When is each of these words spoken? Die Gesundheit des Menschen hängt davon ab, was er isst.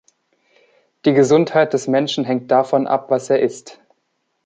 Die 1.05 1.13
Gesundheit 1.13 1.73
des 1.73 1.87
Menschen 1.87 2.25
hängt 2.25 2.49
davon 2.49 2.87
ab, 2.87 3.11
was 3.11 3.29
er 3.29 3.39
isst. 3.39 3.79